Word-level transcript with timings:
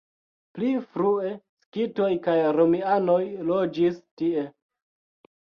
Pli 0.53 0.69
frue 0.95 1.33
skitoj 1.65 2.07
kaj 2.25 2.35
romianoj 2.61 3.19
loĝis 3.53 4.01
tie. 4.23 4.49